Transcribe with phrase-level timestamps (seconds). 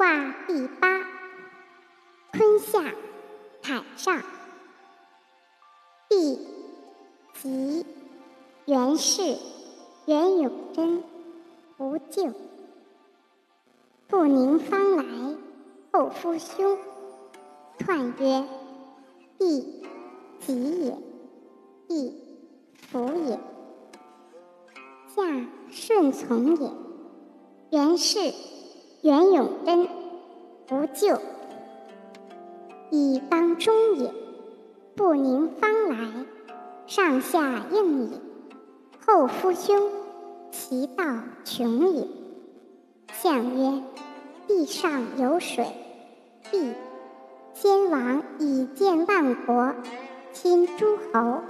[0.00, 0.88] 卦第八，
[2.32, 2.82] 坤下，
[3.62, 4.22] 坎上。
[6.08, 6.38] 地，
[7.34, 7.84] 吉，
[8.64, 9.36] 元氏，
[10.06, 11.04] 元永贞，
[11.76, 12.32] 无咎。
[14.08, 15.04] 不宁方来，
[15.92, 16.78] 后夫兄。
[17.80, 18.48] 彖曰：
[19.38, 19.84] 地，
[20.38, 20.96] 吉也。
[21.88, 22.16] 地，
[22.90, 23.38] 福也。
[25.14, 26.72] 下顺从也。
[27.68, 28.32] 元氏。
[29.02, 29.88] 元永贞，
[30.66, 31.18] 不咎。
[32.90, 34.12] 以当中也，
[34.94, 35.96] 不宁方来，
[36.86, 38.18] 上下应也。
[39.06, 39.90] 后夫兄，
[40.50, 41.04] 其道
[41.44, 42.06] 穷也。
[43.12, 43.82] 象曰：
[44.46, 45.64] 地上有水，
[46.50, 46.74] 地
[47.54, 49.74] 先王以建万国，
[50.32, 51.40] 亲诸侯。